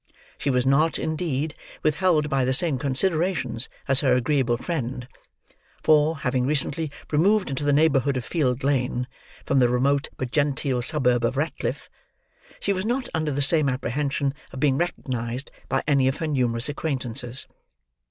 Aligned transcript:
She 0.39 0.49
was 0.49 0.65
not, 0.65 0.97
indeed, 0.97 1.53
withheld 1.83 2.27
by 2.27 2.43
the 2.43 2.55
same 2.55 2.79
considerations 2.79 3.69
as 3.87 3.99
her 3.99 4.15
agreeable 4.15 4.57
friend; 4.57 5.07
for, 5.83 6.17
having 6.17 6.43
recently 6.47 6.89
removed 7.11 7.51
into 7.51 7.63
the 7.63 7.71
neighborhood 7.71 8.17
of 8.17 8.25
Field 8.25 8.63
Lane 8.63 9.05
from 9.45 9.59
the 9.59 9.69
remote 9.69 10.09
but 10.17 10.31
genteel 10.31 10.81
suburb 10.81 11.23
of 11.23 11.37
Ratcliffe, 11.37 11.87
she 12.59 12.73
was 12.73 12.83
not 12.83 13.09
under 13.13 13.31
the 13.31 13.43
same 13.43 13.69
apprehension 13.69 14.33
of 14.51 14.59
being 14.59 14.79
recognised 14.79 15.51
by 15.69 15.83
any 15.87 16.07
of 16.07 16.17
her 16.17 16.25
numerous 16.25 16.67
acquaintances. 16.67 17.45